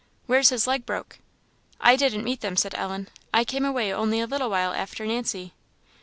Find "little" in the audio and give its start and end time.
4.25-4.49